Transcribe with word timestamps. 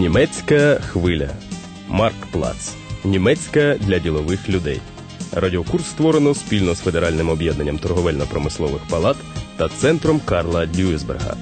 Німецька 0.00 0.74
хвиля. 0.74 1.30
Марк 1.88 2.26
Плац. 2.32 2.74
Німецька 3.04 3.76
для 3.80 3.98
ділових 3.98 4.48
людей. 4.48 4.80
Радіокурс 5.32 5.86
створено 5.86 6.34
спільно 6.34 6.74
з 6.74 6.78
Федеральним 6.78 7.28
об'єднанням 7.28 7.78
торговельно-промислових 7.78 8.80
палат 8.90 9.16
та 9.56 9.68
центром 9.68 10.20
Карла 10.24 10.66
Дюйсберга. 10.66 11.36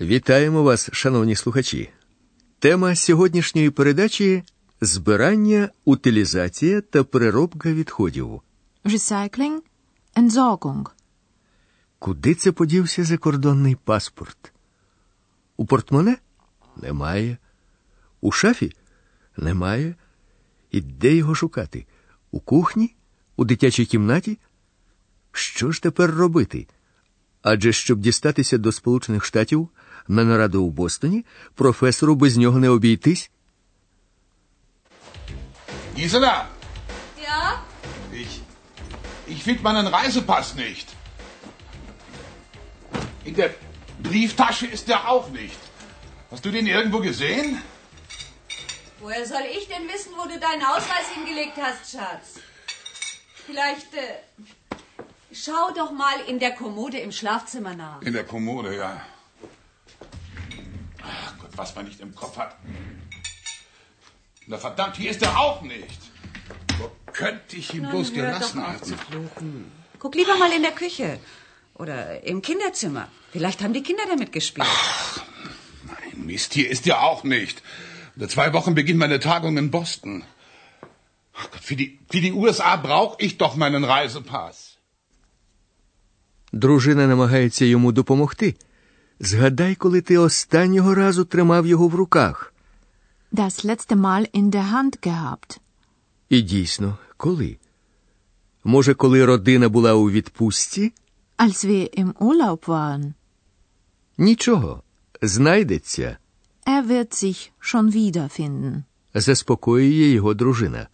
Вітаємо 0.00 0.62
вас, 0.62 0.90
шановні 0.92 1.34
слухачі. 1.36 1.90
Тема 2.58 2.94
сьогоднішньої 2.94 3.70
передачі 3.70 4.42
збирання, 4.80 5.68
утилізація 5.84 6.80
та 6.80 7.04
переробка 7.04 7.72
відходів. 7.72 8.40
Recycling, 8.84 9.58
Entsorgung. 10.14 10.90
Куди 11.98 12.34
це 12.34 12.52
подівся 12.52 13.04
закордонний 13.04 13.74
паспорт? 13.74 14.52
У 15.56 15.66
портмоне? 15.66 16.16
Немає. 16.76 17.36
У 18.20 18.32
шафі? 18.32 18.76
Немає. 19.36 19.94
І 20.70 20.80
де 20.80 21.14
його 21.14 21.34
шукати? 21.34 21.86
У 22.30 22.40
кухні? 22.40 22.94
У 23.36 23.44
дитячій 23.44 23.86
кімнаті? 23.86 24.38
Що 25.32 25.72
ж 25.72 25.82
тепер 25.82 26.10
робити? 26.10 26.66
Адже 27.42 27.72
щоб 27.72 27.98
дістатися 27.98 28.58
до 28.58 28.72
Сполучених 28.72 29.24
Штатів 29.24 29.68
на 30.08 30.24
нараду 30.24 30.64
у 30.64 30.70
Бостоні, 30.70 31.24
професору 31.54 32.14
без 32.14 32.36
нього 32.36 32.58
не 32.58 32.68
обійтись. 32.68 33.30
Gisela, 35.96 36.46
ich 39.32 39.42
finde 39.42 39.62
meinen 39.62 39.86
Reisepass 39.86 40.54
nicht. 40.54 40.88
In 43.24 43.34
der 43.34 43.54
Brieftasche 44.02 44.66
ist 44.66 44.88
der 44.88 45.08
auch 45.08 45.30
nicht. 45.30 45.58
Hast 46.30 46.44
du 46.44 46.50
den 46.50 46.66
irgendwo 46.66 47.00
gesehen? 47.00 47.62
Woher 49.00 49.26
soll 49.26 49.44
ich 49.56 49.66
denn 49.68 49.88
wissen, 49.88 50.12
wo 50.16 50.24
du 50.28 50.38
deinen 50.38 50.62
Ausweis 50.62 51.08
hingelegt 51.14 51.56
hast, 51.60 51.92
Schatz? 51.92 52.40
Vielleicht 53.46 53.92
äh, 53.94 54.76
schau 55.32 55.72
doch 55.74 55.90
mal 55.92 56.20
in 56.28 56.38
der 56.38 56.52
Kommode 56.52 56.98
im 56.98 57.10
Schlafzimmer 57.10 57.74
nach. 57.74 58.02
In 58.02 58.12
der 58.12 58.24
Kommode, 58.24 58.76
ja. 58.76 59.00
Ach 61.02 61.38
Gott, 61.38 61.50
was 61.56 61.74
man 61.74 61.86
nicht 61.86 62.00
im 62.00 62.14
Kopf 62.14 62.36
hat. 62.36 62.56
Na 64.46 64.58
verdammt, 64.58 64.96
hier 64.96 65.10
ist 65.10 65.22
er 65.22 65.38
auch 65.38 65.62
nicht 65.62 66.11
Wo 66.81 66.85
könnte 67.21 67.53
ich 67.61 67.67
ihn 67.73 67.85
bloß 67.91 68.07
Hör 68.07 68.15
doch 68.15 68.15
gelassen 68.15 68.59
auf 68.61 68.67
haben? 68.67 68.83
zu 68.89 68.95
fluchen. 69.05 69.49
Guck 69.99 70.13
lieber 70.19 70.35
mal 70.43 70.51
in 70.57 70.63
der 70.69 70.75
Küche. 70.83 71.09
Oder 71.83 71.97
im 72.31 72.41
Kinderzimmer. 72.41 73.05
Vielleicht 73.33 73.59
haben 73.63 73.73
die 73.79 73.83
Kinder 73.89 74.05
damit 74.13 74.31
gespielt. 74.37 74.67
Nein, 75.91 76.25
Mist, 76.29 76.53
hier 76.57 76.67
ist 76.75 76.85
er 76.87 76.97
auch 77.07 77.23
nicht. 77.23 77.61
In 78.15 78.29
zwei 78.35 78.47
Wochen 78.57 78.73
beginnt 78.79 78.99
meine 79.05 79.19
Tagung 79.19 79.53
in 79.57 79.69
Boston. 79.77 80.23
Ach 81.39 81.47
Gott, 81.51 81.63
für 81.69 81.75
die, 81.81 81.89
für 82.11 82.21
die 82.27 82.33
USA 82.33 82.75
brauche 82.87 83.15
ich 83.25 83.33
doch 83.37 83.55
meinen 83.55 83.83
Reisepass. 83.83 84.57
Дружина 86.53 87.07
намагається 87.07 87.65
йому 87.65 87.91
допомогти. 87.91 88.55
Згадай, 89.19 89.75
коли 89.75 90.01
ти 90.01 90.17
останнього 90.17 90.95
разу 90.95 91.25
тримав 91.25 91.67
його 91.67 91.87
в 91.87 91.95
руках. 91.95 92.53
Das 93.31 93.65
letzte 93.65 93.95
Mal 93.95 94.27
in 94.33 94.51
der 94.51 94.71
Hand 94.73 95.01
gehabt. 95.01 95.59
І 96.32 96.42
дійсно, 96.42 96.98
коли? 97.16 97.56
Може, 98.64 98.94
коли 98.94 99.24
родина 99.24 99.68
була 99.68 99.94
у 99.94 100.10
відпустці? 100.10 100.92
Als 101.38 101.64
wir 101.66 102.00
im 102.00 102.12
Urlaub 102.12 102.66
waren. 102.66 103.12
Нічого, 104.18 104.82
знайдеться, 105.22 106.16
Er 106.66 106.86
wird 106.86 107.12
sich 107.24 107.50
schon 107.60 107.90
wiederfinden. 107.92 108.82
заспокоює 109.14 110.08
його 110.08 110.34
дружина. 110.34 110.88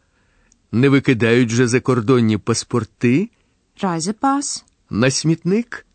Не 0.72 0.88
викидають 0.88 1.50
же 1.50 1.68
закордонні 1.68 2.38
паспорти 2.38 3.30
Reisepass 3.82 4.64
на 4.90 5.10
смітник? 5.10 5.86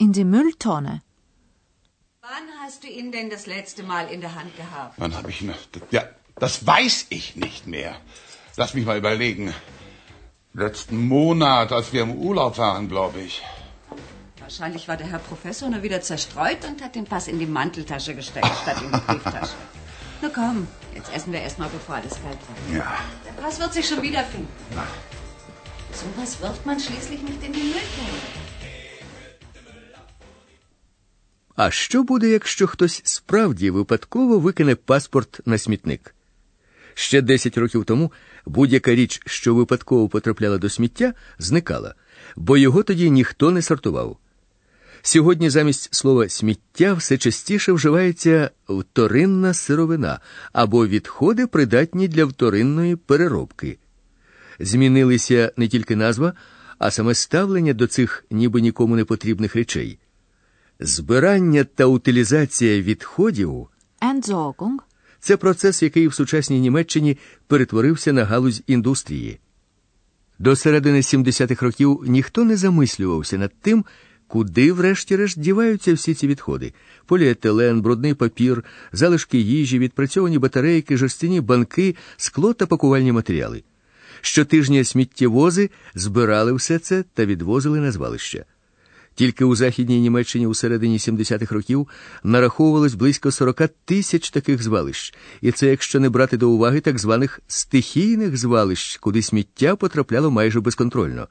in 0.00 0.12
die 0.12 0.24
Mülltonne. 0.24 1.00
Wann 2.22 2.46
hast 2.62 2.78
du 2.84 2.88
ihn 3.00 3.12
denn 3.12 3.28
das 3.30 3.46
letzte 3.56 3.82
Mal 3.92 4.04
in 4.14 4.20
der 4.20 4.34
Hand 4.38 4.52
gehabt? 4.62 4.92
Wann 4.98 5.12
habe 5.18 5.30
ich 5.30 5.42
ihn? 5.42 5.52
Ja, 5.92 6.02
das 6.40 6.54
weiß 6.66 6.96
ich 7.18 7.26
nicht 7.46 7.62
mehr. 7.76 7.92
Lass 8.57 8.73
mich 8.73 8.85
mal 8.85 8.97
überlegen. 8.97 9.53
Letzten 10.53 10.97
Monat, 11.07 11.71
als 11.71 11.93
wir 11.93 12.01
im 12.03 12.13
Urlaub 12.27 12.57
waren, 12.57 12.87
glaube 12.87 13.19
ich. 13.21 13.41
Wahrscheinlich 14.39 14.87
war 14.87 14.97
der 14.97 15.07
Herr 15.07 15.19
Professor 15.19 15.69
nur 15.69 15.81
wieder 15.81 16.01
zerstreut 16.01 16.61
und 16.69 16.83
hat 16.83 16.95
den 16.95 17.05
Pass 17.05 17.27
in 17.27 17.39
die 17.39 17.45
Manteltasche 17.45 18.13
gesteckt, 18.13 18.51
statt 18.61 18.81
in 18.81 18.91
die 18.91 19.03
Brieftasche. 19.07 19.55
Na 20.21 20.29
komm, 20.29 20.67
jetzt 20.93 21.11
essen 21.15 21.33
wir 21.33 21.41
erstmal, 21.41 21.69
bevor 21.69 21.95
alles 21.95 22.15
kalt 22.23 22.41
wird. 22.47 22.77
Ja. 22.79 22.97
Der 23.25 23.41
Pass 23.41 23.59
wird 23.59 23.73
sich 23.73 23.87
schon 23.87 24.01
wiederfinden. 24.01 24.47
So 25.99 26.05
was 26.17 26.41
wirft 26.41 26.65
man 26.65 26.79
schließlich 26.79 27.21
nicht 27.21 27.41
in 27.43 27.53
die 27.53 27.63
Mülltonne. 27.71 28.19
А 31.55 31.71
що 31.71 32.03
буде, 32.03 32.29
якщо 32.29 32.67
хтось 32.67 33.01
справді 33.05 33.71
випадково 33.71 34.39
викине 34.39 34.75
паспорт 34.75 35.39
на 35.45 35.57
смітник? 35.57 36.15
Ще 36.98 37.22
10 37.22 37.58
років 37.58 37.84
тому 37.84 38.12
будь-яка 38.46 38.94
річ, 38.94 39.22
що 39.26 39.54
випадково 39.54 40.08
потрапляла 40.08 40.58
до 40.58 40.68
сміття, 40.68 41.14
зникала, 41.38 41.94
бо 42.36 42.56
його 42.56 42.82
тоді 42.82 43.10
ніхто 43.10 43.50
не 43.50 43.62
сортував. 43.62 44.18
Сьогодні 45.02 45.50
замість 45.50 45.94
слова 45.94 46.28
сміття 46.28 46.94
все 46.94 47.18
частіше 47.18 47.72
вживається 47.72 48.50
вторинна 48.68 49.54
сировина 49.54 50.20
або 50.52 50.86
відходи, 50.86 51.46
придатні 51.46 52.08
для 52.08 52.24
вторинної 52.24 52.96
переробки. 52.96 53.78
Змінилися 54.58 55.52
не 55.56 55.68
тільки 55.68 55.96
назва, 55.96 56.32
а 56.78 56.90
саме 56.90 57.14
ставлення 57.14 57.72
до 57.72 57.86
цих 57.86 58.24
ніби 58.30 58.60
нікому 58.60 58.96
не 58.96 59.04
потрібних 59.04 59.56
речей. 59.56 59.98
Збирання 60.80 61.64
та 61.64 61.84
утилізація 61.84 62.82
відходів 62.82 63.68
Entsorgung. 64.00 64.87
Це 65.20 65.36
процес, 65.36 65.82
який 65.82 66.08
в 66.08 66.14
сучасній 66.14 66.60
Німеччині 66.60 67.18
перетворився 67.46 68.12
на 68.12 68.24
галузь 68.24 68.62
індустрії. 68.66 69.38
До 70.38 70.56
середини 70.56 71.00
70-х 71.00 71.66
років 71.66 72.00
ніхто 72.06 72.44
не 72.44 72.56
замислювався 72.56 73.38
над 73.38 73.52
тим, 73.60 73.84
куди, 74.26 74.72
врешті-решт, 74.72 75.38
діваються 75.38 75.94
всі 75.94 76.14
ці 76.14 76.26
відходи: 76.26 76.72
поліетилен, 77.06 77.80
брудний 77.80 78.14
папір, 78.14 78.64
залишки 78.92 79.38
їжі, 79.38 79.78
відпрацьовані 79.78 80.38
батарейки, 80.38 80.96
жорстяні 80.96 81.40
банки, 81.40 81.96
скло 82.16 82.54
та 82.54 82.66
пакувальні 82.66 83.12
матеріали. 83.12 83.62
Щотижня 84.20 84.84
сміттєвози 84.84 85.70
збирали 85.94 86.52
все 86.52 86.78
це 86.78 87.04
та 87.14 87.24
відвозили 87.24 87.80
на 87.80 87.92
звалища. 87.92 88.44
Тільки 89.18 89.44
у 89.44 89.54
Західній 89.54 90.00
Німеччині 90.00 90.46
у 90.46 90.54
середині 90.54 90.98
70-х 90.98 91.54
років 91.54 91.88
нараховувалось 92.24 92.94
близько 92.94 93.30
40 93.30 93.62
тисяч 93.84 94.30
таких 94.30 94.62
звалищ, 94.62 95.14
і 95.40 95.52
це 95.52 95.66
якщо 95.66 96.00
не 96.00 96.08
брати 96.08 96.36
до 96.36 96.50
уваги 96.50 96.80
так 96.80 96.98
званих 96.98 97.40
стихійних 97.46 98.36
звалищ, 98.36 98.96
куди 98.96 99.22
сміття 99.22 99.76
потрапляло 99.76 100.30
майже 100.30 100.60
безконтрольно. 100.60 101.28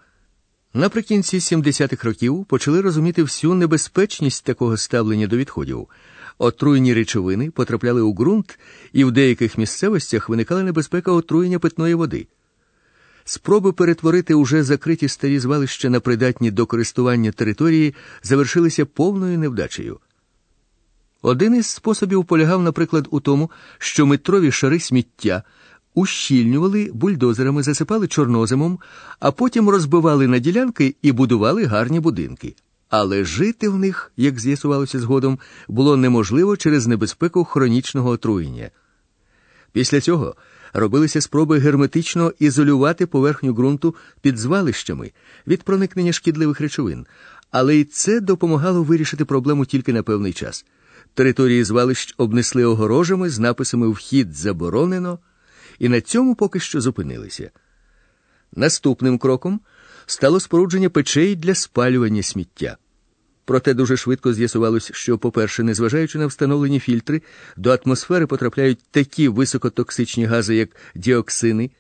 Наприкінці 0.74 1.38
70-х 1.38 2.08
років 2.08 2.46
почали 2.46 2.82
розуміти 2.82 3.24
всю 3.24 3.54
небезпечність 3.54 4.46
такого 4.46 4.78
ставлення 4.78 5.28
до 5.28 5.38
відходів. 5.38 5.88
Отруєні 6.38 6.94
речовини 6.94 7.52
потрапляли 7.52 8.02
у 8.02 8.14
ґрунт, 8.14 8.60
і 8.94 9.04
в 9.04 9.12
деяких 9.12 9.58
місцевостях 9.58 10.30
виникала 10.30 10.64
небезпека 10.64 11.12
отруєння 11.12 11.60
питної 11.60 11.94
води. 11.94 12.28
Спроби 13.30 13.74
перетворити 13.74 14.34
уже 14.34 14.64
закриті 14.64 15.08
старі 15.08 15.40
звалища 15.40 15.90
на 15.90 16.00
придатні 16.00 16.52
до 16.52 16.66
користування 16.66 17.32
території 17.32 17.96
завершилися 18.24 18.86
повною 18.86 19.40
невдачею. 19.40 20.00
Один 21.22 21.56
із 21.56 21.68
способів 21.68 22.26
полягав, 22.26 22.64
наприклад, 22.64 23.08
у 23.12 23.20
тому, 23.20 23.52
що 23.78 24.06
метрові 24.06 24.52
шари 24.52 24.80
сміття 24.80 25.44
ущільнювали 25.94 26.92
бульдозерами, 26.94 27.64
засипали 27.64 28.08
чорноземом, 28.08 28.80
а 29.20 29.32
потім 29.32 29.70
розбивали 29.70 30.28
на 30.28 30.40
ділянки 30.40 30.96
і 31.02 31.12
будували 31.12 31.66
гарні 31.66 32.00
будинки. 32.00 32.56
Але 32.90 33.24
жити 33.24 33.70
в 33.70 33.78
них, 33.78 34.12
як 34.18 34.40
з'ясувалося 34.40 35.00
згодом, 35.00 35.40
було 35.68 35.98
неможливо 35.98 36.58
через 36.58 36.88
небезпеку 36.88 37.44
хронічного 37.44 38.10
отруєння. 38.10 38.70
Після 39.72 40.02
цього 40.02 40.36
робилися 40.80 41.22
спроби 41.22 41.60
герметично 41.60 42.34
ізолювати 42.40 43.06
поверхню 43.06 43.54
ґрунту 43.54 43.96
під 44.22 44.38
звалищами 44.38 45.12
від 45.48 45.64
проникнення 45.64 46.14
шкідливих 46.14 46.62
речовин, 46.62 47.06
але 47.52 47.76
й 47.76 47.84
це 47.84 48.20
допомагало 48.20 48.84
вирішити 48.84 49.26
проблему 49.26 49.66
тільки 49.66 49.94
на 49.94 50.04
певний 50.04 50.34
час. 50.34 50.66
Території 51.14 51.64
звалищ 51.64 52.16
обнесли 52.18 52.66
огорожами 52.66 53.30
з 53.30 53.40
написами 53.40 53.90
Вхід 53.90 54.34
заборонено, 54.34 55.20
і 55.80 55.90
на 55.90 56.02
цьому 56.02 56.36
поки 56.36 56.60
що 56.60 56.82
зупинилися. 56.82 57.52
Наступним 58.56 59.18
кроком 59.18 59.60
стало 60.06 60.40
спорудження 60.40 60.90
печей 60.90 61.36
для 61.36 61.56
спалювання 61.56 62.24
сміття. 62.24 62.78
Проте 63.48 63.74
дуже 63.74 63.98
швидко 63.98 64.34
з'ясувалось, 64.34 64.92
що, 64.94 65.18
по-перше, 65.18 65.64
незважаючи 65.64 66.18
на 66.18 66.28
встановлені 66.28 66.80
фільтри, 66.80 67.22
до 67.58 67.80
атмосфери 67.84 68.28
потрапляють 68.28 68.80
такі 68.92 69.28
високотоксичні 69.28 70.26
гази, 70.26 70.56
як 70.56 70.70
діоксини. 70.96 71.72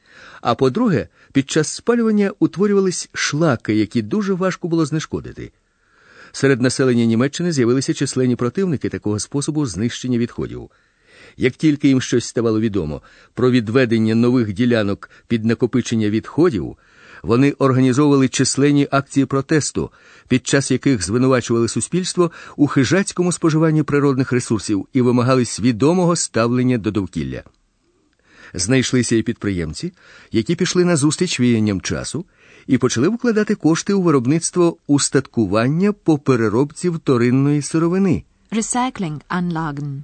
А 0.41 0.55
по-друге, 0.55 1.07
під 1.33 1.49
час 1.49 1.67
спалювання 1.67 2.31
утворювались 2.39 3.09
шлаки, 3.13 3.75
які 3.75 4.01
дуже 4.01 4.33
важко 4.33 4.67
було 4.67 4.85
знешкодити. 4.85 5.51
Серед 6.31 6.61
населення 6.61 7.05
Німеччини 7.05 7.51
з'явилися 7.51 7.93
численні 7.93 8.35
противники 8.35 8.89
такого 8.89 9.19
способу 9.19 9.65
знищення 9.65 10.17
відходів. 10.17 10.69
Як 11.37 11.53
тільки 11.53 11.87
їм 11.87 12.01
щось 12.01 12.25
ставало 12.25 12.59
відомо 12.59 13.01
про 13.33 13.51
відведення 13.51 14.15
нових 14.15 14.53
ділянок 14.53 15.09
під 15.27 15.45
накопичення 15.45 16.09
відходів, 16.09 16.77
вони 17.23 17.51
організовували 17.51 18.27
численні 18.27 18.87
акції 18.91 19.25
протесту, 19.25 19.91
під 20.27 20.47
час 20.47 20.71
яких 20.71 21.03
звинувачували 21.03 21.67
суспільство 21.67 22.31
у 22.55 22.67
хижацькому 22.67 23.31
споживанні 23.31 23.83
природних 23.83 24.31
ресурсів 24.31 24.87
і 24.93 25.01
вимагали 25.01 25.45
свідомого 25.45 26.15
ставлення 26.15 26.77
до 26.77 26.91
довкілля. 26.91 27.43
Знайшлися 28.53 29.15
і 29.15 29.23
підприємці, 29.23 29.93
які 30.31 30.55
пішли 30.55 30.85
на 30.85 30.95
зустріч 30.95 31.39
віянням 31.39 31.81
часу 31.81 32.25
і 32.67 32.77
почали 32.77 33.07
вкладати 33.07 33.55
кошти 33.55 33.93
у 33.93 34.01
виробництво 34.01 34.77
устаткування 34.87 35.93
по 35.93 36.17
переробці 36.17 36.89
вторинної 36.89 37.61
сировини. 37.61 38.23
Recyclinganlagen. 38.51 40.03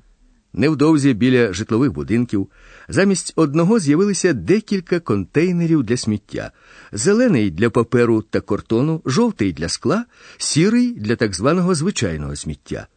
Невдовзі 0.54 1.14
біля 1.14 1.54
житлових 1.54 1.94
будинків 1.94 2.48
замість 2.88 3.34
одного 3.36 3.80
з'явилися 3.80 4.34
декілька 4.34 5.00
контейнерів 5.00 5.84
для 5.84 5.98
сміття: 5.98 6.52
зелений 6.92 7.52
для 7.52 7.70
паперу 7.70 8.22
та 8.22 8.42
картону, 8.42 9.02
жовтий 9.06 9.54
для 9.54 9.70
скла, 9.70 10.06
сірий 10.38 10.94
для 10.94 11.16
так 11.16 11.36
званого 11.36 11.76
звичайного 11.76 12.36
сміття. 12.36 12.88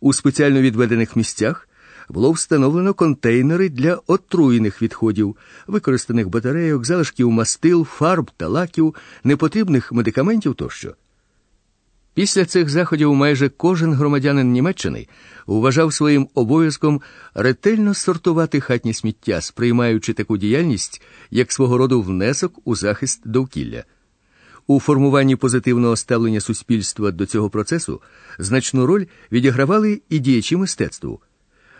У 0.00 0.12
спеціально 0.12 0.60
відведених 0.60 1.16
місцях 1.16 1.68
було 2.08 2.32
встановлено 2.32 2.94
контейнери 2.94 3.68
для 3.68 4.00
отруєних 4.06 4.82
відходів, 4.82 5.36
використаних 5.66 6.28
батарейок, 6.28 6.84
залишків 6.84 7.30
мастил, 7.30 7.84
фарб 7.84 8.30
та 8.36 8.48
лаків, 8.48 8.94
непотрібних 9.24 9.92
медикаментів 9.92 10.54
тощо. 10.54 10.94
Після 12.14 12.44
цих 12.44 12.70
заходів 12.70 13.14
майже 13.14 13.48
кожен 13.48 13.94
громадянин 13.94 14.52
Німеччини 14.52 15.08
вважав 15.46 15.94
своїм 15.94 16.28
обов'язком 16.34 17.00
ретельно 17.34 17.94
сортувати 17.94 18.60
хатнє 18.60 18.94
сміття, 18.94 19.40
сприймаючи 19.40 20.12
таку 20.12 20.36
діяльність 20.36 21.02
як 21.30 21.52
свого 21.52 21.78
роду 21.78 22.02
внесок 22.02 22.58
у 22.64 22.76
захист 22.76 23.20
довкілля. 23.24 23.84
У 24.66 24.80
формуванні 24.80 25.36
позитивного 25.36 25.96
ставлення 25.96 26.40
суспільства 26.40 27.10
до 27.10 27.26
цього 27.26 27.50
процесу 27.50 28.00
значну 28.38 28.86
роль 28.86 29.06
відігравали 29.32 30.00
і 30.08 30.18
діячі 30.18 30.56
мистецтву. 30.56 31.20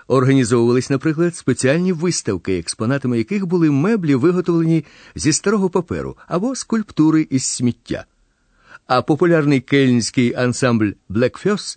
Організовувались, 0.06 0.90
наприклад, 0.90 1.37
спеціальні 1.37 1.93
виставки, 1.93 2.58
експонатами 2.58 3.19
яких 3.19 3.46
були 3.46 3.70
меблі, 3.70 4.14
виготовлені 4.14 4.84
зі 5.14 5.32
старого 5.32 5.70
паперу 5.70 6.17
або 6.26 6.55
скульптури 6.55 7.26
із 7.31 7.44
сміття. 7.44 8.05
А 8.94 9.03
популярний 9.03 9.61
кельнський 9.61 10.35
ансамбль 10.35 10.91
Black 11.11 11.77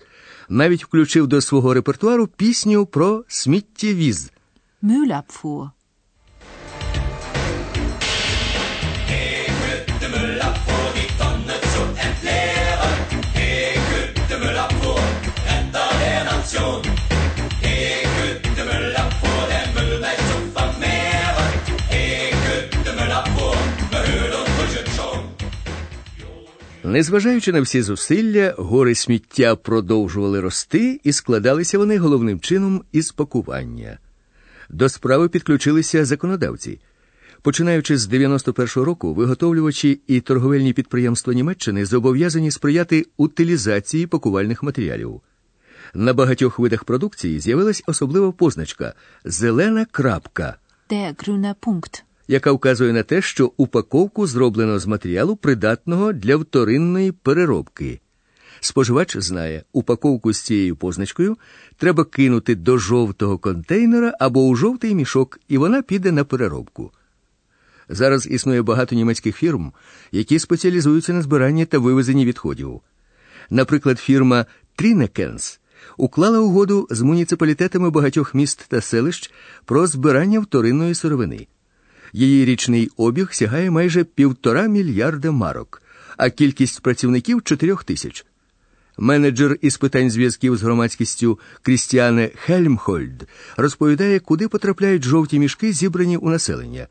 навіть 0.50 0.84
включив 0.84 1.28
до 1.28 1.42
свого 1.42 1.74
репертуару 1.74 2.28
пісню 2.28 2.86
про 2.86 3.24
сміттєвіз. 3.28 4.32
Müllabfuhr. 4.84 5.70
Незважаючи 26.86 27.52
на 27.52 27.62
всі 27.62 27.82
зусилля, 27.82 28.56
гори 28.58 28.96
сміття 28.96 29.56
продовжували 29.56 30.40
рости 30.40 31.00
і 31.04 31.12
складалися 31.12 31.78
вони 31.78 31.98
головним 31.98 32.40
чином 32.40 32.84
із 32.92 33.12
пакування. 33.12 33.98
До 34.70 34.90
справи 34.90 35.30
підключилися 35.30 36.06
законодавці. 36.06 36.80
Починаючи 37.42 37.98
з 37.98 38.10
91-го 38.10 38.86
року, 38.86 39.14
виготовлювачі 39.14 40.02
і 40.08 40.22
торговельні 40.22 40.74
підприємства 40.74 41.34
Німеччини 41.34 41.86
зобов'язані 41.86 42.52
сприяти 42.52 43.06
утилізації 43.18 44.08
пакувальних 44.08 44.64
матеріалів. 44.64 45.22
На 45.94 46.14
багатьох 46.14 46.60
видах 46.60 46.84
продукції 46.84 47.40
з'явилась 47.40 47.84
особлива 47.88 48.32
позначка 48.32 48.94
зелена 49.24 49.86
крапка, 49.86 50.56
Der 50.90 51.16
grüne 51.16 51.56
Punkt. 51.66 52.04
Яка 52.28 52.52
вказує 52.52 52.94
на 52.94 53.04
те, 53.04 53.22
що 53.22 53.52
упаковку 53.58 54.28
зроблено 54.28 54.80
з 54.80 54.86
матеріалу, 54.86 55.36
придатного 55.36 56.14
для 56.14 56.38
вторинної 56.38 57.12
переробки. 57.12 58.00
Споживач 58.60 59.18
знає, 59.18 59.64
упаковку 59.74 60.34
з 60.34 60.42
цією 60.42 60.76
позначкою 60.76 61.38
треба 61.78 62.06
кинути 62.06 62.56
до 62.56 62.78
жовтого 62.78 63.38
контейнера 63.38 64.14
або 64.20 64.46
у 64.46 64.56
жовтий 64.56 64.96
мішок, 64.96 65.40
і 65.48 65.58
вона 65.58 65.82
піде 65.82 66.12
на 66.12 66.24
переробку. 66.24 66.92
Зараз 67.90 68.28
існує 68.28 68.62
багато 68.62 68.96
німецьких 68.96 69.36
фірм, 69.36 69.74
які 70.12 70.40
спеціалізуються 70.40 71.14
на 71.14 71.22
збиранні 71.22 71.66
та 71.66 71.80
вивезенні 71.80 72.26
відходів. 72.26 72.82
Наприклад, 73.50 74.00
фірма 74.00 74.46
Трінекенс 74.76 75.60
уклала 75.98 76.40
угоду 76.40 76.88
з 76.92 77.02
муніципалітетами 77.02 77.90
багатьох 77.90 78.34
міст 78.34 78.66
та 78.68 78.82
селищ 78.82 79.32
про 79.66 79.88
збирання 79.88 80.40
вторинної 80.40 80.96
сировини. 80.96 81.48
Її 82.16 82.46
річний 82.46 82.90
обіг 82.98 83.28
сягає 83.32 83.72
майже 83.72 84.04
півтора 84.04 84.68
мільярда 84.68 85.32
марок, 85.32 85.82
а 86.18 86.30
кількість 86.30 86.82
працівників 86.82 87.44
чотирьох 87.44 87.84
тисяч. 87.84 88.26
Менеджер 88.98 89.58
із 89.62 89.78
питань 89.78 90.10
зв'язків 90.12 90.58
з 90.58 90.64
громадськістю 90.64 91.40
Крістіане 91.62 92.32
Хельмхольд 92.36 93.28
розповідає, 93.58 94.20
куди 94.20 94.48
потрапляють 94.48 95.04
жовті 95.04 95.40
мішки, 95.40 95.74
зібрані 95.74 96.18
у 96.18 96.30
населення. 96.30 96.88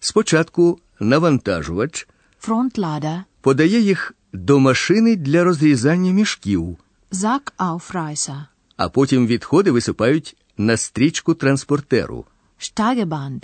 Спочатку 0.00 0.80
навантажувач 1.00 2.08
Frontlader. 2.46 3.22
подає 3.40 3.80
їх 3.80 4.14
до 4.32 4.60
машини 4.60 5.16
для 5.16 5.44
розрізання 5.44 6.12
мішків, 6.12 6.76
Sackaufreißer. 7.12 8.42
а 8.76 8.88
потім 8.88 9.26
відходи 9.26 9.70
висипають 9.70 10.36
на 10.56 10.76
стрічку 10.76 11.34
транспортеру. 11.34 12.24
Steigeband. 12.60 13.42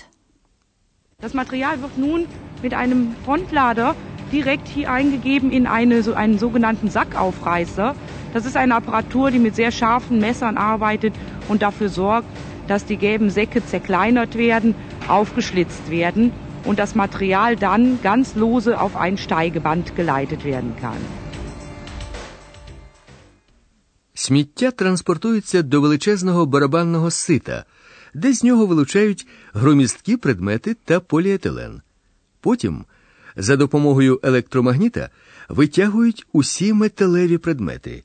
Das 1.24 1.34
Material 1.34 1.82
wird 1.82 1.98
nun 1.98 2.28
mit 2.64 2.74
einem 2.74 3.14
Frontlader 3.26 3.94
direkt 4.32 4.70
hier 4.70 4.90
eingegeben 4.90 5.52
in 5.52 5.68
eine, 5.68 6.02
so 6.02 6.14
einen 6.14 6.40
sogenannten 6.40 6.90
Sackaufreißer. 6.90 7.94
Das 8.34 8.46
ist 8.46 8.56
eine 8.56 8.76
Apparatur, 8.76 9.30
die 9.30 9.40
mit 9.40 9.54
sehr 9.54 9.74
scharfen 9.74 10.20
Messern 10.20 10.58
arbeitet 10.58 11.14
und 11.50 11.62
dafür 11.62 11.90
sorgt, 11.90 12.28
dass 12.70 12.86
die 12.86 12.96
gelben 12.96 13.30
Säcke 13.32 13.66
zerkleinert 13.66 14.38
werden, 14.38 14.76
aufgeschlitzt 15.10 15.90
werden 15.90 16.32
und 16.64 16.80
das 16.80 16.96
Material 16.96 17.58
dann 17.58 18.00
ganz 18.02 18.36
lose 18.36 18.80
auf 18.80 18.96
ein 18.96 19.18
Steigeband 19.18 19.98
geleitet 19.98 20.46
werden 20.46 20.74
kann. 20.80 21.02
Сміття 24.14 24.72
транспортується 24.72 25.62
до 25.62 25.82
величезного 25.82 26.46
барабанного 26.46 27.12
сита, 27.12 27.66
де 28.15 28.33
з 28.35 28.45
нього 28.45 28.67
вилучають 28.67 29.27
громісткі 29.53 30.17
предмети 30.17 30.77
та 30.85 31.01
поліетилен. 31.01 31.83
Потім, 32.41 32.85
за 33.37 33.57
допомогою 33.57 34.21
електромагніта, 34.23 35.11
витягують 35.49 36.27
усі 36.33 36.73
металеві 36.73 37.39
предмети. 37.39 38.05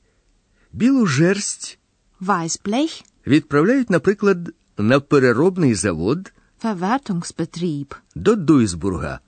Білу 0.72 1.06
жерсть 1.06 1.78
Weißblech. 2.20 3.04
відправляють, 3.26 3.90
наприклад, 3.90 4.50
на 4.78 5.00
переробний 5.00 5.74
завод 5.74 6.32
Verwertungsbetrieb. 6.64 7.94
до 8.14 8.36
Дуйсбурга. 8.36 9.20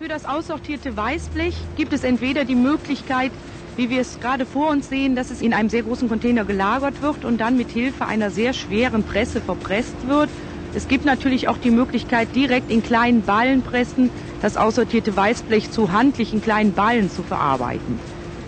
Für 0.00 0.08
das 0.08 0.24
aussortierte 0.26 0.90
Weißblech 0.96 1.54
gibt 1.78 1.92
es 1.92 2.02
entweder 2.04 2.44
die 2.44 2.54
Möglichkeit, 2.70 3.32
wie 3.76 3.90
wir 3.90 4.00
es 4.00 4.18
gerade 4.20 4.46
vor 4.46 4.70
uns 4.70 4.88
sehen, 4.88 5.14
dass 5.14 5.30
es 5.30 5.42
in 5.42 5.52
einem 5.52 5.68
sehr 5.68 5.82
großen 5.82 6.08
Container 6.08 6.44
gelagert 6.44 7.02
wird 7.02 7.24
und 7.24 7.38
dann 7.38 7.56
mit 7.56 7.70
Hilfe 7.70 8.06
einer 8.06 8.30
sehr 8.30 8.54
schweren 8.54 9.04
Presse 9.04 9.40
verpresst 9.40 10.08
wird. 10.08 10.30
Es 10.74 10.88
gibt 10.88 11.04
natürlich 11.04 11.48
auch 11.48 11.58
die 11.58 11.70
Möglichkeit, 11.70 12.34
direkt 12.34 12.70
in 12.70 12.82
kleinen 12.82 13.22
Ballenpressen 13.22 14.10
das 14.40 14.56
aussortierte 14.56 15.14
Weißblech 15.14 15.70
zu 15.70 15.92
handlichen 15.92 16.40
kleinen 16.40 16.72
Ballen 16.72 17.10
zu 17.10 17.22
verarbeiten. 17.22 18.00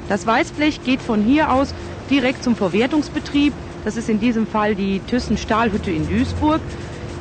Das 0.08 0.26
Weißblech 0.26 0.82
geht 0.82 1.02
von 1.02 1.23
hier 1.23 1.52
aus 1.52 1.75
direkt 2.11 2.42
zum 2.42 2.56
Verwertungsbetrieb. 2.56 3.52
Das 3.85 3.97
ist 3.97 4.08
in 4.08 4.20
diesem 4.20 4.47
Fall 4.47 4.75
die 4.75 5.00
Thyssen 5.00 5.37
Stahlhütte 5.37 5.90
in 5.90 6.08
Duisburg. 6.08 6.61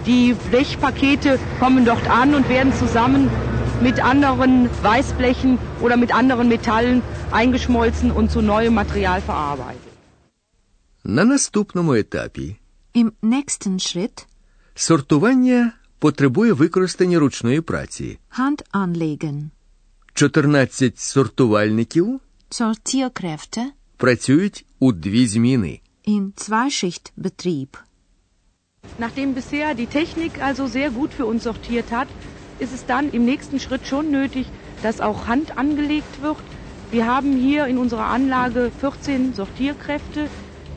Die 0.06 0.34
Blechpakete 0.50 1.40
kommen 1.60 1.84
dort 1.84 2.10
an 2.10 2.34
und 2.34 2.48
werden 2.48 2.74
zusammen 2.74 3.30
mit 3.82 4.04
anderen 4.04 4.70
Weißblechen 4.82 5.60
oder 5.82 5.98
mit 5.98 6.16
anderen 6.16 6.48
Metallen 6.48 7.04
eingeschmolzen 7.31 8.11
und 8.13 8.31
zu 8.31 8.43
neuem 8.43 8.75
Material 8.75 9.21
verarbeitet. 9.21 9.93
На 11.05 11.25
наступному 11.25 11.95
етапі 11.95 12.57
Im 12.95 13.13
nächsten 13.23 13.79
Schritt 13.79 14.27
сортування 14.75 15.73
потребує 15.99 16.53
використання 16.53 17.19
ручної 17.19 17.61
праці. 17.61 18.19
Hand 18.39 18.63
anlegen. 18.73 19.51
14 20.15 20.99
сортувальників 20.99 22.21
Sortierkräfte 22.51 23.65
працюють 23.97 24.65
у 24.79 24.93
дві 24.93 25.27
зміни. 25.27 25.81
in 26.07 26.33
Zweischichtbetrieb. 26.37 27.69
Nachdem 28.99 29.35
bisher 29.35 29.75
die 29.75 29.87
Technik 29.99 30.33
also 30.49 30.67
sehr 30.67 30.91
gut 30.91 31.11
für 31.19 31.27
uns 31.27 31.43
sortiert 31.45 31.89
hat, 31.93 32.09
ist 32.59 32.73
es 32.75 32.85
dann 32.87 33.11
im 33.17 33.25
nächsten 33.25 33.59
Schritt 33.61 33.87
schon 33.87 34.11
nötig, 34.11 34.47
dass 34.83 35.01
auch 35.01 35.27
Hand 35.31 35.49
angelegt 35.57 36.15
wird. 36.23 36.45
wir 36.90 37.06
haben 37.06 37.36
hier 37.36 37.68
in 37.68 37.78
unserer 37.78 38.06
Anlage 38.06 38.72
14 38.80 39.34
Sortierkräfte, 39.34 40.30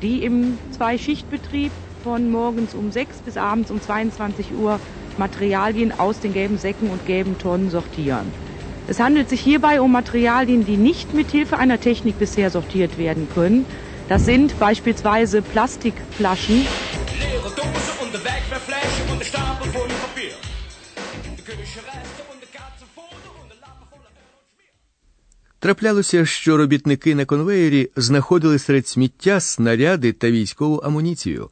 die 0.03 0.25
im 0.25 0.59
Zweischichtbetrieb 0.73 1.71
von 2.03 2.33
morgens 2.33 2.75
um 2.75 2.91
6 2.91 3.19
bis 3.19 3.37
abends 3.37 3.71
um 3.71 3.81
22 3.81 4.47
Uhr 4.59 4.81
Materialien 5.19 5.97
aus 5.97 6.19
den 6.19 6.33
gelben 6.33 6.59
Säcken 6.59 6.91
und 6.91 7.07
gelben 7.07 7.39
Tonnen 7.39 7.71
sortieren. 7.71 8.27
Es 8.89 8.99
handelt 8.99 9.29
sich 9.29 9.41
hierbei 9.41 9.81
um 9.81 9.93
Materialien, 9.93 10.67
die 10.67 10.77
nicht 10.77 11.15
mit 11.15 11.31
Hilfe 11.31 11.59
einer 11.59 11.79
Technik 11.79 12.19
bisher 12.19 12.51
sortiert 12.51 12.99
werden 12.99 13.29
können. 13.33 13.65
Das 14.09 14.25
sind 14.25 14.59
beispielsweise 14.59 15.43
Plastikflaschen, 15.43 16.67
Leere 17.21 17.51
Dose 17.51 17.93
und 18.03 18.09
eine 18.09 18.25
Wegwerffläche 18.25 19.13
und 19.13 19.21
ein 19.21 19.25
Stapel 19.25 19.71
voll 19.71 19.89
Papier. 19.89 20.35
Die 21.39 21.43
Küche 21.43 21.79
Reste 21.87 22.30
Траплялося, 25.61 26.27
що 26.27 26.57
робітники 26.57 27.15
на 27.15 27.25
конвеєрі 27.25 27.91
знаходили 27.97 28.59
серед 28.59 28.89
сміття 28.89 29.41
снаряди 29.41 30.13
та 30.13 30.31
військову 30.31 30.77
амуніцію. 30.77 31.51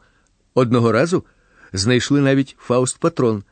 Одного 0.54 0.92
разу 0.92 1.24
знайшли 1.72 2.20
навіть 2.20 2.56
фауст-патрон. 2.68 3.42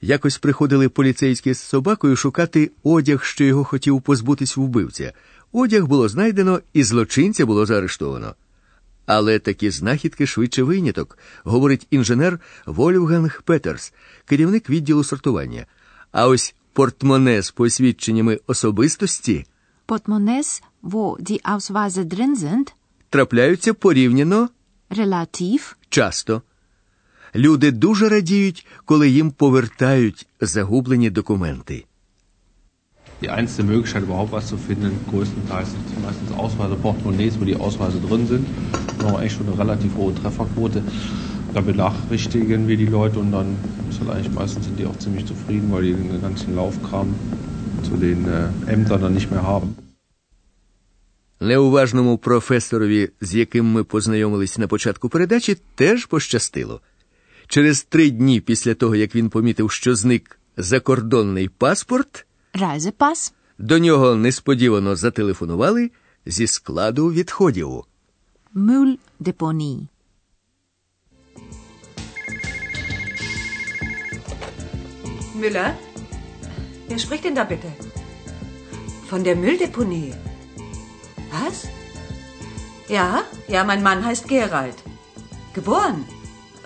Якось 0.00 0.38
приходили 0.38 0.88
поліцейські 0.88 1.54
з 1.54 1.60
собакою 1.60 2.16
шукати 2.16 2.70
одяг, 2.82 3.24
що 3.24 3.44
його 3.44 3.64
хотів 3.64 4.02
позбутись 4.02 4.56
вбивця. 4.56 5.12
Одяг 5.52 5.86
було 5.86 6.08
знайдено 6.08 6.60
і 6.72 6.84
злочинця 6.84 7.46
було 7.46 7.66
заарештовано. 7.66 8.34
Але 9.06 9.38
такі 9.38 9.70
знахідки 9.70 10.26
швидше 10.26 10.62
виняток, 10.62 11.18
говорить 11.42 11.86
інженер 11.90 12.40
Вольфганг 12.66 13.42
Петерс, 13.42 13.92
керівник 14.24 14.70
відділу 14.70 15.04
сортування. 15.04 15.66
А 16.12 16.28
ось 16.28 16.54
портмоне 16.72 17.42
з 17.42 17.50
посвідченнями 17.50 18.40
особистості 18.46 19.46
Portemonnaies, 19.85 20.61
wo 20.81 21.17
die 21.19 21.45
Ausweise 21.45 22.05
drin 22.05 22.35
sind, 22.35 22.73
трапляються 23.09 23.73
порівняно 23.73 24.49
relativ 24.89 25.75
часто. 25.89 26.41
Люди 27.35 27.71
дуже 27.71 28.09
радіють, 28.09 28.65
коли 28.85 29.09
їм 29.09 29.31
повертають 29.31 30.27
загублені 30.41 31.09
документи. 31.09 31.85
Die 33.21 33.29
einzige 33.29 33.63
Möglichkeit, 33.63 34.03
überhaupt 34.07 34.31
was 34.31 34.47
zu 34.47 34.57
finden, 34.67 34.91
größtenteils 35.11 35.69
sind 35.73 35.83
es 35.89 35.95
meistens 36.05 36.31
Ausweise, 36.43 36.75
Portemonnaies, 36.85 37.33
wo 37.39 37.43
die 37.51 37.57
Ausweise 37.65 37.99
drin 38.07 38.23
sind. 38.31 38.45
Da 38.97 39.05
haben 39.05 39.13
wir 39.13 39.19
eigentlich 39.19 39.33
schon 39.33 39.47
eine 39.47 39.57
relativ 39.63 39.91
hohe 39.99 40.13
Trefferquote. 40.19 40.79
Da 41.53 41.59
benachrichtigen 41.61 42.61
wir 42.69 42.77
die 42.77 42.91
Leute 42.97 43.17
und 43.19 43.31
dann 43.37 43.47
ist 43.89 43.99
halt 43.99 44.11
eigentlich 44.11 44.33
meistens 44.33 44.65
sind 44.67 44.79
die 44.79 44.85
auch 44.85 44.97
ziemlich 45.03 45.25
zufrieden, 45.25 45.67
weil 45.73 45.83
die 45.83 45.93
den 45.93 46.21
ganzen 46.21 46.55
Laufkram 46.55 47.07
zu 47.82 47.96
den 47.96 48.20
äh, 48.28 48.72
Ämtern 48.74 49.00
dann 49.02 49.14
nicht 49.14 49.30
mehr 49.30 49.42
haben. 49.42 49.68
Неуважному 51.40 52.18
професорові, 52.18 53.10
з 53.20 53.34
яким 53.34 53.66
ми 53.66 53.84
познайомились 53.84 54.58
на 54.58 54.66
початку 54.66 55.08
передачі, 55.08 55.56
теж 55.74 56.06
пощастило. 56.06 56.80
Через 57.48 57.84
три 57.84 58.10
дні 58.10 58.40
після 58.40 58.74
того, 58.74 58.96
як 58.96 59.14
він 59.14 59.28
помітив, 59.30 59.70
що 59.70 59.94
зник 59.96 60.38
закордонний 60.56 61.48
паспорт, 61.48 62.26
Reisepass, 62.54 63.32
до 63.58 63.78
нього 63.78 64.14
несподівано 64.14 64.96
зателефонували 64.96 65.90
зі 66.26 66.46
складу 66.46 67.12
відходів. 67.12 67.84
Mülldeponie. 68.54 69.86
Müller? 75.40 75.93
Wer 76.94 77.00
spricht 77.00 77.24
denn 77.24 77.34
da 77.34 77.42
bitte? 77.42 77.66
Von 79.08 79.24
der 79.24 79.34
Mülldeponie. 79.34 80.14
Was? 81.32 81.66
Ja, 82.86 83.24
ja, 83.48 83.64
mein 83.64 83.82
Mann 83.82 84.04
heißt 84.04 84.28
Gerald. 84.28 84.76
Geboren? 85.54 86.04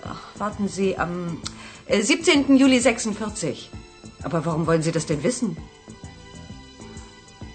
Ach, 0.03 0.21
warten 0.37 0.67
Sie, 0.67 0.99
am 0.99 1.41
äh, 1.87 2.03
17. 2.03 2.57
Juli 2.57 2.79
46. 2.79 3.71
Aber 4.21 4.45
warum 4.45 4.67
wollen 4.67 4.83
Sie 4.83 4.91
das 4.91 5.07
denn 5.07 5.23
wissen? 5.23 5.57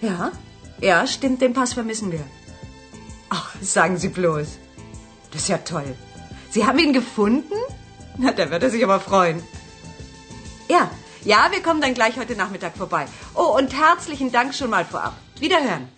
Ja, 0.00 0.32
ja, 0.80 1.06
stimmt, 1.06 1.42
den 1.42 1.52
Pass 1.52 1.74
vermissen 1.74 2.10
wir. 2.10 2.24
Ach, 3.28 3.54
sagen 3.60 3.98
Sie 3.98 4.08
bloß. 4.08 4.58
Das 5.30 5.42
ist 5.42 5.48
ja 5.48 5.58
toll. 5.58 5.94
Sie 6.50 6.66
haben 6.66 6.80
ihn 6.80 6.92
gefunden? 6.92 7.54
Na, 8.18 8.32
da 8.32 8.50
wird 8.50 8.64
er 8.64 8.70
sich 8.70 8.82
aber 8.82 8.98
freuen. 8.98 9.44
Ja, 10.68 10.90
ja, 11.24 11.48
wir 11.50 11.62
kommen 11.62 11.80
dann 11.80 11.94
gleich 11.94 12.16
heute 12.16 12.36
Nachmittag 12.36 12.76
vorbei. 12.76 13.06
Oh, 13.34 13.56
und 13.56 13.72
herzlichen 13.74 14.30
Dank 14.30 14.54
schon 14.54 14.70
mal 14.70 14.84
vorab. 14.84 15.14
Wiederhören. 15.38 15.88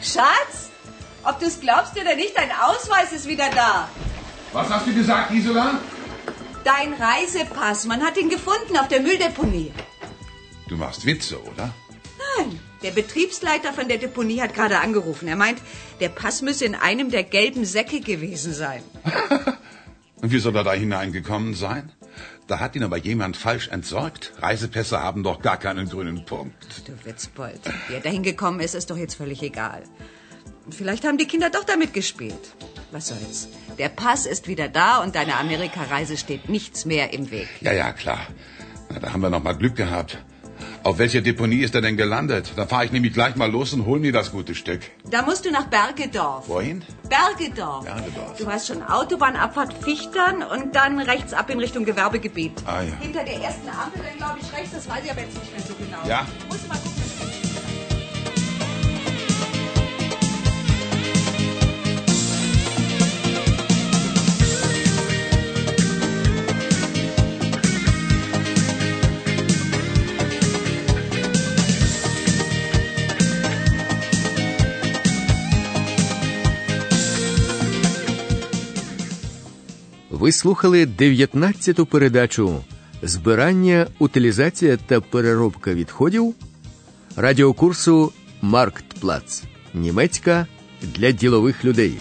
Schatz, 0.00 0.70
ob 1.24 1.38
du 1.40 1.46
es 1.46 1.60
glaubst 1.60 1.96
oder 2.00 2.14
nicht, 2.14 2.36
dein 2.36 2.50
Ausweis 2.50 3.12
ist 3.12 3.26
wieder 3.26 3.50
da. 3.50 3.88
Was 4.52 4.68
hast 4.70 4.86
du 4.86 4.94
gesagt, 4.94 5.30
Gisela? 5.30 5.80
Dein 6.64 6.94
Reisepass, 6.94 7.86
man 7.86 8.02
hat 8.02 8.16
ihn 8.16 8.28
gefunden 8.28 8.76
auf 8.78 8.88
der 8.88 9.00
Mülldeponie. 9.00 9.72
Du 10.68 10.76
machst 10.76 11.04
Witze, 11.04 11.42
oder? 11.42 11.74
Nein, 12.36 12.60
der 12.82 12.92
Betriebsleiter 12.92 13.72
von 13.72 13.88
der 13.88 13.98
Deponie 13.98 14.40
hat 14.40 14.54
gerade 14.54 14.78
angerufen. 14.78 15.26
Er 15.28 15.36
meint, 15.36 15.60
der 16.00 16.08
Pass 16.08 16.42
müsse 16.42 16.64
in 16.64 16.74
einem 16.74 17.10
der 17.10 17.24
gelben 17.24 17.64
Säcke 17.64 18.00
gewesen 18.00 18.54
sein. 18.54 18.82
Und 20.22 20.32
wie 20.32 20.38
soll 20.38 20.54
er 20.54 20.64
da 20.64 20.72
hineingekommen 20.72 21.54
sein? 21.54 21.92
Da 22.50 22.58
hat 22.58 22.74
ihn 22.74 22.82
aber 22.82 22.96
jemand 22.96 23.36
falsch 23.36 23.68
entsorgt. 23.68 24.32
Reisepässe 24.42 25.00
haben 25.00 25.22
doch 25.22 25.40
gar 25.40 25.56
keinen 25.56 25.88
grünen 25.88 26.24
Punkt. 26.24 26.82
Du 26.84 26.92
Witzbold, 27.04 27.60
wie 27.86 27.94
er 27.94 28.00
dahin 28.00 28.24
gekommen 28.24 28.58
ist, 28.58 28.74
ist 28.74 28.90
doch 28.90 28.96
jetzt 28.96 29.14
völlig 29.14 29.40
egal. 29.44 29.84
Vielleicht 30.68 31.04
haben 31.04 31.16
die 31.16 31.28
Kinder 31.28 31.48
doch 31.50 31.62
damit 31.62 31.94
gespielt. 31.94 32.56
Was 32.90 33.06
soll's? 33.06 33.48
Der 33.78 33.88
Pass 33.88 34.26
ist 34.26 34.48
wieder 34.48 34.68
da 34.68 35.00
und 35.00 35.14
deiner 35.14 35.38
Amerikareise 35.38 36.16
steht 36.16 36.48
nichts 36.48 36.86
mehr 36.86 37.12
im 37.12 37.30
Weg. 37.30 37.46
Ja, 37.60 37.72
ja, 37.72 37.92
klar. 37.92 38.26
Na, 38.90 38.98
da 38.98 39.12
haben 39.12 39.20
wir 39.20 39.30
noch 39.30 39.44
mal 39.44 39.54
Glück 39.54 39.76
gehabt. 39.76 40.18
Auf 40.82 40.98
welcher 40.98 41.20
Deponie 41.20 41.58
ist 41.58 41.74
er 41.74 41.82
denn 41.82 41.98
gelandet? 41.98 42.52
Da 42.56 42.66
fahre 42.66 42.86
ich 42.86 42.92
nämlich 42.92 43.12
gleich 43.12 43.36
mal 43.36 43.50
los 43.50 43.74
und 43.74 43.84
hol 43.84 44.00
mir 44.00 44.12
das 44.12 44.32
gute 44.32 44.54
Stück. 44.54 44.80
Da 45.10 45.20
musst 45.22 45.44
du 45.44 45.50
nach 45.50 45.66
Bergedorf. 45.66 46.48
Wohin? 46.48 46.82
Bergedorf. 47.08 47.84
Bergedorf. 47.84 48.38
Du 48.38 48.46
hast 48.46 48.68
schon 48.68 48.82
Autobahnabfahrt 48.82 49.74
Fichtern 49.74 50.42
und 50.42 50.74
dann 50.74 50.98
rechts 50.98 51.34
ab 51.34 51.50
in 51.50 51.58
Richtung 51.58 51.84
Gewerbegebiet. 51.84 52.52
Ah, 52.64 52.80
ja. 52.82 52.94
Hinter 52.98 53.24
der 53.24 53.42
ersten 53.42 53.68
Ampel 53.68 54.00
dann, 54.08 54.16
glaube 54.16 54.38
ich, 54.40 54.58
rechts. 54.58 54.72
Das 54.72 54.88
weiß 54.88 55.04
ich 55.04 55.10
aber 55.10 55.20
jetzt 55.20 55.38
nicht 55.38 55.52
mehr 55.52 55.62
so 55.66 55.74
genau. 55.74 56.08
Ja. 56.08 56.26
Musst 56.48 56.64
du 56.64 56.68
mal 56.68 56.78
gucken. 56.78 57.09
Слухали 80.32 80.84
19-ту 80.84 81.86
передачу 81.86 82.64
Збирання, 83.02 83.86
утилізація 83.98 84.76
та 84.76 85.00
переробка 85.00 85.74
відходів 85.74 86.34
радіокурсу 87.16 88.12
Марктплац. 88.42 89.42
Німецька 89.74 90.46
для 90.82 91.12
ділових 91.12 91.64
людей. 91.64 91.94